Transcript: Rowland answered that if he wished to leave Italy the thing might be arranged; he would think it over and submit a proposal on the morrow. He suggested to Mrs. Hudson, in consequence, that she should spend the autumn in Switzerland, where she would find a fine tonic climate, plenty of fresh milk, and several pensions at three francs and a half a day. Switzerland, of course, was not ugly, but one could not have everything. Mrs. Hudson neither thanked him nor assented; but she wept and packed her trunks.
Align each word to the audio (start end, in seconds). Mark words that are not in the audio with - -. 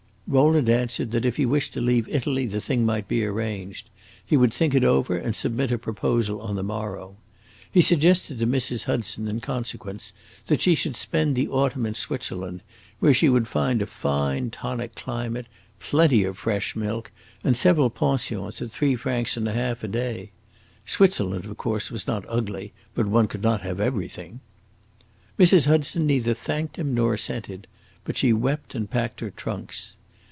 Rowland 0.33 0.69
answered 0.69 1.11
that 1.11 1.25
if 1.25 1.35
he 1.35 1.45
wished 1.45 1.73
to 1.73 1.81
leave 1.81 2.07
Italy 2.07 2.47
the 2.47 2.61
thing 2.61 2.85
might 2.85 3.05
be 3.09 3.21
arranged; 3.25 3.89
he 4.25 4.37
would 4.37 4.53
think 4.53 4.73
it 4.73 4.85
over 4.85 5.17
and 5.17 5.35
submit 5.35 5.71
a 5.73 5.77
proposal 5.77 6.39
on 6.41 6.55
the 6.55 6.63
morrow. 6.63 7.17
He 7.69 7.81
suggested 7.81 8.39
to 8.39 8.47
Mrs. 8.47 8.85
Hudson, 8.85 9.27
in 9.27 9.41
consequence, 9.41 10.13
that 10.45 10.61
she 10.61 10.73
should 10.73 10.95
spend 10.95 11.35
the 11.35 11.49
autumn 11.49 11.85
in 11.85 11.95
Switzerland, 11.95 12.61
where 12.99 13.13
she 13.13 13.27
would 13.27 13.45
find 13.49 13.81
a 13.81 13.85
fine 13.85 14.49
tonic 14.51 14.95
climate, 14.95 15.47
plenty 15.81 16.23
of 16.23 16.37
fresh 16.37 16.77
milk, 16.77 17.11
and 17.43 17.57
several 17.57 17.89
pensions 17.89 18.61
at 18.61 18.71
three 18.71 18.95
francs 18.95 19.35
and 19.35 19.49
a 19.49 19.53
half 19.53 19.83
a 19.83 19.87
day. 19.89 20.31
Switzerland, 20.85 21.43
of 21.43 21.57
course, 21.57 21.91
was 21.91 22.07
not 22.07 22.23
ugly, 22.29 22.71
but 22.95 23.05
one 23.05 23.27
could 23.27 23.43
not 23.43 23.63
have 23.63 23.81
everything. 23.81 24.39
Mrs. 25.37 25.67
Hudson 25.67 26.07
neither 26.07 26.33
thanked 26.33 26.77
him 26.77 26.93
nor 26.93 27.13
assented; 27.15 27.67
but 28.05 28.15
she 28.15 28.31
wept 28.31 28.73
and 28.73 28.89
packed 28.89 29.19
her 29.19 29.29
trunks. 29.31 29.97